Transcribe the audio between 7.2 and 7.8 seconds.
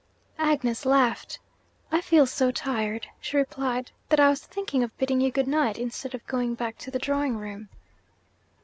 room.'